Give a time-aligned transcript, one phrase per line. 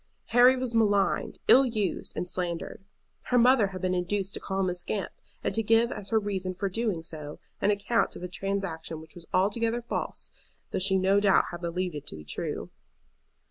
[0.29, 2.83] Harry was maligned, ill used, and slandered.
[3.25, 5.11] Her mother had been induced to call him a scamp,
[5.43, 9.13] and to give as her reason for doing so an account of a transaction which
[9.13, 10.31] was altogether false,
[10.71, 12.71] though she no doubt had believed it to be true.